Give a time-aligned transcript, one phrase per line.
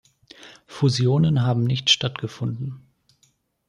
[0.65, 2.81] Fusionen haben nicht stattgefunden.